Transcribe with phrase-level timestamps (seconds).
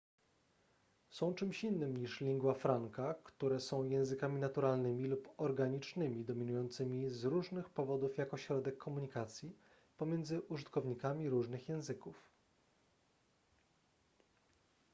[1.09, 7.69] są czymś innym niż lingua franca które są językami naturalnymi lub organicznymi dominującymi z różnych
[7.69, 9.55] powodów jako środek komunikacji
[9.97, 12.23] pomiędzy użytkownikami różnych języków